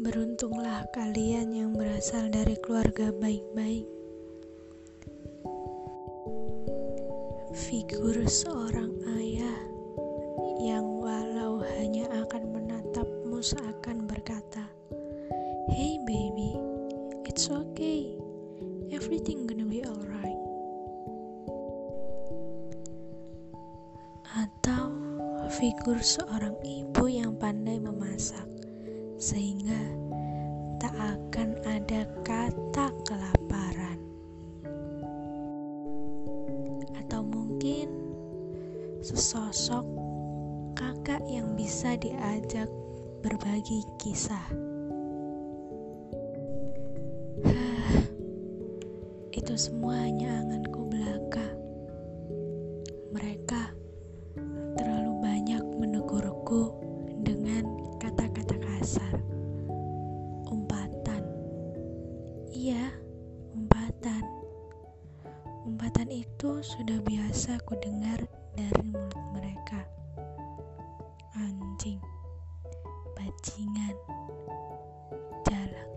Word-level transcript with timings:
Beruntunglah 0.00 0.88
kalian 0.96 1.52
yang 1.52 1.76
berasal 1.76 2.32
dari 2.32 2.56
keluarga 2.64 3.12
baik-baik. 3.12 3.84
Figur 7.52 8.16
seorang 8.24 8.96
ayah 9.20 9.60
yang 10.56 10.88
walau 11.04 11.60
hanya 11.76 12.08
akan 12.16 12.48
menatapmu 12.48 13.44
seakan 13.44 14.08
berkata, 14.08 14.64
"Hey 15.68 16.00
baby, 16.08 16.56
it's 17.28 17.52
okay. 17.52 18.16
Everything 18.88 19.44
gonna 19.44 19.68
be 19.68 19.84
alright." 19.84 20.40
Atau 24.32 24.96
figur 25.60 26.00
seorang 26.00 26.56
ibu 26.64 27.04
yang 27.04 27.36
pandai 27.36 27.76
memasak 27.76 28.49
sehingga 29.20 29.76
tak 30.80 30.96
akan 30.96 31.60
ada 31.68 32.08
kata 32.24 32.88
kelaparan. 33.04 34.00
Atau 36.96 37.20
mungkin 37.20 37.92
sesosok 39.04 39.84
kakak 40.72 41.20
yang 41.28 41.52
bisa 41.52 42.00
diajak 42.00 42.72
berbagi 43.20 43.84
kisah. 44.00 44.48
itu 49.36 49.54
semua 49.60 50.00
hanya 50.00 50.40
anganku 50.40 50.88
belaka. 50.88 51.44
Mereka 53.12 53.79
kasar. 58.80 59.12
Umpatan. 60.48 61.20
Iya, 62.48 62.88
umpatan. 63.52 64.24
Umpatan 65.68 66.08
itu 66.08 66.64
sudah 66.64 66.96
biasa 67.04 67.60
ku 67.68 67.76
dengar 67.76 68.24
dari 68.56 68.80
mulut 68.88 69.20
mereka. 69.36 69.84
Anjing, 71.36 72.00
bajingan, 73.12 73.96
jalan. 75.44 75.88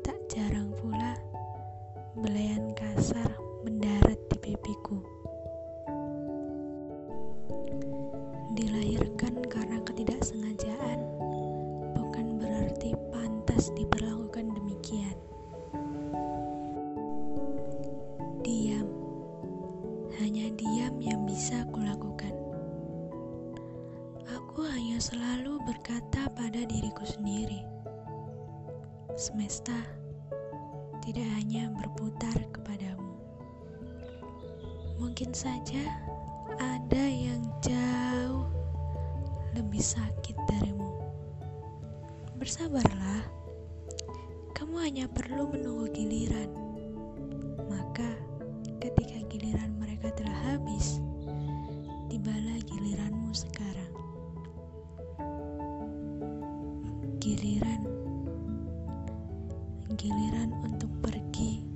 Tak 0.00 0.16
jarang 0.32 0.72
pula 0.80 1.20
belayan 2.16 2.72
kasar 2.72 3.28
mendarat 3.60 4.16
di 4.32 4.36
pipiku. 4.40 5.04
Dilahirkan 8.56 9.36
karena 9.52 9.71
ketidaksengajaan 9.82 10.98
bukan 11.98 12.38
berarti 12.38 12.94
pantas 13.10 13.74
diperlakukan 13.74 14.54
demikian. 14.54 15.18
Diam, 18.46 18.86
hanya 20.22 20.46
diam 20.54 20.94
yang 21.02 21.26
bisa 21.26 21.66
kulakukan. 21.74 22.34
Aku 24.30 24.62
hanya 24.70 25.02
selalu 25.02 25.58
berkata 25.66 26.30
pada 26.30 26.62
diriku 26.62 27.02
sendiri, 27.02 27.66
semesta 29.18 29.76
tidak 31.02 31.26
hanya 31.42 31.66
berputar 31.74 32.38
kepadamu. 32.54 33.18
Mungkin 35.02 35.34
saja 35.34 35.82
sakit 39.82 40.38
darimu. 40.46 40.94
Bersabarlah, 42.38 43.26
kamu 44.54 44.78
hanya 44.78 45.10
perlu 45.10 45.50
menunggu 45.50 45.90
giliran. 45.90 46.46
Maka, 47.66 48.14
ketika 48.78 49.18
giliran 49.26 49.74
mereka 49.82 50.14
telah 50.14 50.54
habis, 50.54 51.02
tibalah 52.06 52.62
giliranmu 52.62 53.34
sekarang. 53.34 53.92
Giliran, 57.18 57.82
giliran 59.98 60.54
untuk 60.62 60.94
pergi, 61.02 61.66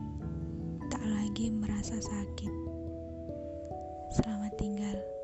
tak 0.95 1.03
lagi 1.03 1.51
merasa 1.51 1.99
sakit. 1.99 2.55
Selamat 4.15 4.55
tinggal. 4.63 5.16